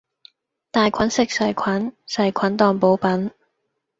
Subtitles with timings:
[0.71, 3.29] 大菌食細菌，細菌當補品